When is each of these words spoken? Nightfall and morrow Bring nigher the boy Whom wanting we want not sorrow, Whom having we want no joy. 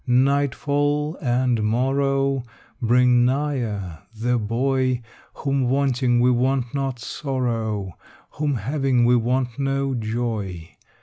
Nightfall 0.07 1.15
and 1.21 1.61
morrow 1.61 2.43
Bring 2.81 3.23
nigher 3.23 3.99
the 4.15 4.39
boy 4.39 5.03
Whom 5.35 5.69
wanting 5.69 6.19
we 6.19 6.31
want 6.31 6.73
not 6.73 6.97
sorrow, 6.97 7.91
Whom 8.31 8.55
having 8.55 9.05
we 9.05 9.15
want 9.15 9.59
no 9.59 9.93
joy. 9.93 10.75